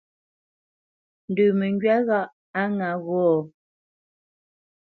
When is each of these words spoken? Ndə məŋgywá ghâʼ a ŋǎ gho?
Ndə 1.31 1.43
məŋgywá 1.59 1.97
ghâʼ 2.07 2.27
a 2.61 2.63
ŋǎ 2.75 2.89
gho? 3.05 3.25